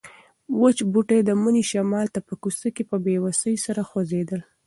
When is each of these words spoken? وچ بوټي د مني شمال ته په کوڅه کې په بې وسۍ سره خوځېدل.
وچ 0.61 0.77
بوټي 0.91 1.19
د 1.25 1.29
مني 1.43 1.63
شمال 1.71 2.05
ته 2.13 2.19
په 2.27 2.33
کوڅه 2.41 2.69
کې 2.75 2.83
په 2.89 2.97
بې 3.03 3.15
وسۍ 3.25 3.55
سره 3.65 3.81
خوځېدل. 3.89 4.41